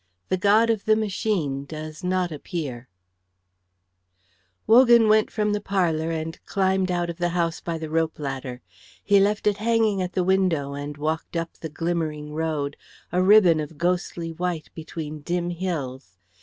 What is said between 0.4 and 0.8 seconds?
wrong side